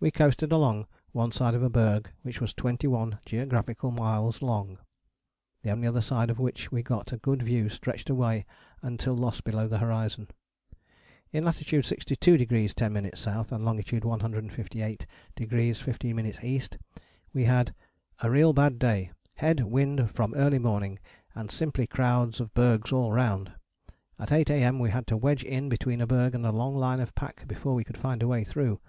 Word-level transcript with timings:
we 0.00 0.10
coasted 0.10 0.50
along 0.50 0.84
one 1.12 1.30
side 1.30 1.54
of 1.54 1.62
a 1.62 1.70
berg 1.70 2.10
which 2.22 2.40
was 2.40 2.52
twenty 2.52 2.88
one 2.88 3.20
geographical 3.24 3.92
miles 3.92 4.42
long: 4.42 4.78
the 5.62 5.70
only 5.70 5.86
other 5.86 6.00
side 6.00 6.28
of 6.28 6.40
which 6.40 6.72
we 6.72 6.82
got 6.82 7.12
a 7.12 7.18
good 7.18 7.40
view 7.40 7.68
stretched 7.68 8.10
away 8.10 8.44
until 8.82 9.14
lost 9.14 9.44
below 9.44 9.68
the 9.68 9.78
horizon. 9.78 10.26
In 11.30 11.44
latitude 11.44 11.84
62° 11.84 12.18
10´ 12.74 13.12
S. 13.14 13.52
and 13.52 13.64
longitude 13.64 14.02
158° 14.02 15.06
15´ 15.38 16.44
E. 16.44 16.62
we 17.32 17.44
had 17.44 17.72
"a 18.22 18.28
real 18.28 18.52
bad 18.52 18.76
day: 18.76 19.12
head 19.36 19.60
wind 19.60 20.10
from 20.12 20.34
early 20.34 20.58
morning, 20.58 20.98
and 21.32 21.48
simply 21.48 21.86
crowds 21.86 22.40
of 22.40 22.52
bergs 22.54 22.90
all 22.90 23.12
round. 23.12 23.52
At 24.18 24.32
8 24.32 24.50
A.M. 24.50 24.80
we 24.80 24.90
had 24.90 25.06
to 25.06 25.16
wedge 25.16 25.44
in 25.44 25.68
between 25.68 26.00
a 26.00 26.08
berg 26.08 26.34
and 26.34 26.44
a 26.44 26.50
long 26.50 26.74
line 26.74 26.98
of 26.98 27.14
pack 27.14 27.46
before 27.46 27.76
we 27.76 27.84
could 27.84 27.96
find 27.96 28.20
a 28.20 28.26
way 28.26 28.42
through. 28.42 28.80